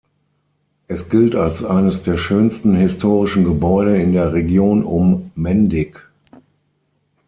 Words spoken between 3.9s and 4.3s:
in